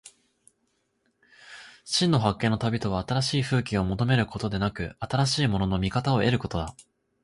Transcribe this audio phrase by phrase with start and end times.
[1.85, 6.75] 真の発見の旅とは、新しい風景を求めることでなく、新しいものの見方を得ることだ。